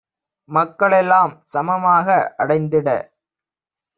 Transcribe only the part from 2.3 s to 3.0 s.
அடைந்திட